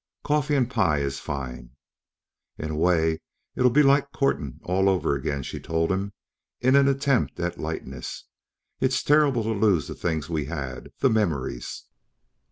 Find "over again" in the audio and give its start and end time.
4.89-5.43